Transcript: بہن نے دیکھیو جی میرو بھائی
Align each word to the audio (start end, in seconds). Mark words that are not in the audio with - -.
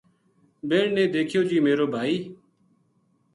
بہن 0.69 0.89
نے 0.95 1.03
دیکھیو 1.15 1.41
جی 1.49 1.57
میرو 1.65 1.85
بھائی 1.93 2.15